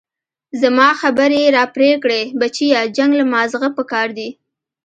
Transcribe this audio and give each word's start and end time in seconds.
زما 0.61 0.89
خبرې 1.01 1.39
يې 1.43 1.53
راپرې 1.57 1.91
كړې 2.03 2.21
بچيه 2.39 2.79
جنګ 2.97 3.11
له 3.19 3.25
مازغه 3.33 3.69
پكار 3.77 4.07
دي. 4.17 4.29